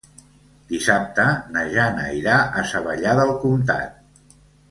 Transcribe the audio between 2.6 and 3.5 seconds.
a Savallà del